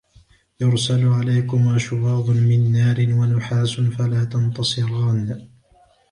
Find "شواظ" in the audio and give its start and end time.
1.77-2.29